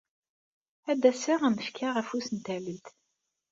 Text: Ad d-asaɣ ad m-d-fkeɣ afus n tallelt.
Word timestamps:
Ad 0.91 0.97
d-asaɣ 1.01 1.41
ad 1.43 1.49
m-d-fkeɣ 1.51 1.93
afus 2.01 2.27
n 2.31 2.37
tallelt. 2.45 2.87